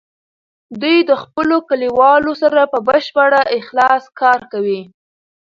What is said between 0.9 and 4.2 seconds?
د خپلو کلیوالو سره په بشپړ اخلاص